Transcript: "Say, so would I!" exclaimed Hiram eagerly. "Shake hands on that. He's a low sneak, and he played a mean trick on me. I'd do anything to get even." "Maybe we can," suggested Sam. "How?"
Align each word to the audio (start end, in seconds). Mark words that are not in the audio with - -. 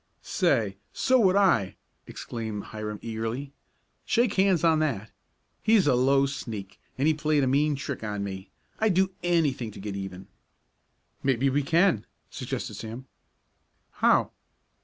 "Say, 0.23 0.77
so 0.93 1.19
would 1.19 1.35
I!" 1.35 1.75
exclaimed 2.07 2.63
Hiram 2.63 2.97
eagerly. 3.03 3.53
"Shake 4.03 4.33
hands 4.33 4.63
on 4.63 4.79
that. 4.79 5.11
He's 5.61 5.85
a 5.85 5.93
low 5.93 6.25
sneak, 6.25 6.79
and 6.97 7.07
he 7.07 7.13
played 7.13 7.43
a 7.43 7.47
mean 7.47 7.75
trick 7.75 8.03
on 8.03 8.23
me. 8.23 8.49
I'd 8.79 8.95
do 8.95 9.11
anything 9.21 9.69
to 9.69 9.79
get 9.79 9.95
even." 9.95 10.27
"Maybe 11.21 11.51
we 11.51 11.61
can," 11.61 12.07
suggested 12.31 12.73
Sam. 12.73 13.05
"How?" 13.91 14.31